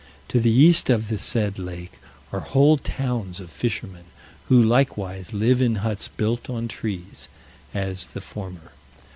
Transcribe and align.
To 0.29 0.39
the 0.39 0.49
east 0.49 0.89
of 0.89 1.09
the 1.09 1.19
said 1.19 1.59
lake 1.59 1.93
are 2.31 2.39
whole 2.39 2.77
towns 2.77 3.39
of 3.39 3.51
fishermen, 3.51 4.05
who 4.47 4.59
likewise 4.59 5.31
live 5.31 5.61
in 5.61 5.75
huts 5.75 6.07
built 6.07 6.49
on 6.49 6.67
trees, 6.67 7.27
as 7.75 8.07
the 8.07 8.21
former. 8.21 8.71